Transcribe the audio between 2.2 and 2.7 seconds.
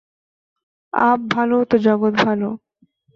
ভালো।